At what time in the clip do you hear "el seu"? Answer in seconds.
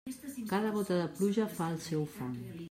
1.75-2.09